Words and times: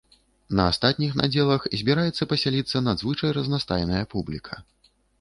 На 0.59 0.63
астатніх 0.71 1.11
надзелах 1.21 1.69
збіраецца 1.83 2.29
пасяліцца 2.33 2.85
надзвычай 2.91 3.39
разнастайная 3.39 4.05
публіка. 4.17 4.55